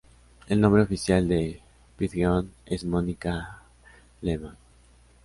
[0.47, 1.61] El nombre oficial de
[1.95, 3.59] Pidgeon es Monica
[4.21, 4.57] Lehmann.